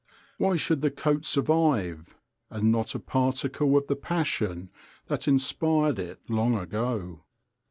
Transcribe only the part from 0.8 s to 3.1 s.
the coat survive, and not a